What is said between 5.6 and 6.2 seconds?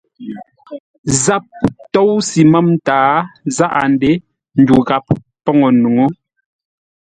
nuŋú.